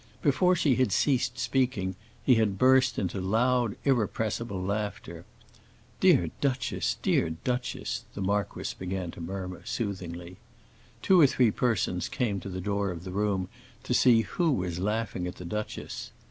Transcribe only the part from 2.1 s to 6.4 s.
he had burst into loud, irrepressible laughter. "Dear